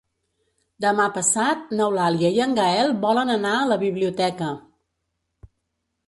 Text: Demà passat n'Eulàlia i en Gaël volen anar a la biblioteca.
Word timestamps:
Demà 0.83 1.03
passat 1.17 1.67
n'Eulàlia 1.79 2.31
i 2.37 2.41
en 2.45 2.55
Gaël 2.59 2.89
volen 3.03 3.33
anar 3.33 3.51
a 3.59 3.67
la 3.73 3.77
biblioteca. 3.83 4.49